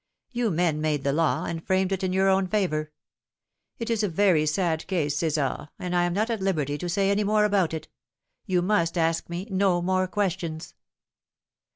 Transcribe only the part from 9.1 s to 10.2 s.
me no more